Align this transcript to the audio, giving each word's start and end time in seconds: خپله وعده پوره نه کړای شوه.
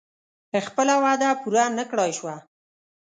خپله 0.67 0.93
وعده 1.03 1.29
پوره 1.41 1.65
نه 1.77 1.83
کړای 1.89 2.11
شوه. 2.17 2.35